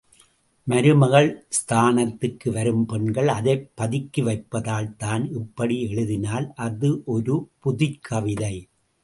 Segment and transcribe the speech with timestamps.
[0.67, 8.55] மருமகள் ஸ்தானத்துக்கு வரும் பெண்கள் அதைப் பதுக்கி வைப்பதால் தான் இப்படி எழுதினால் அது ஒரு புதுக்கவிதை.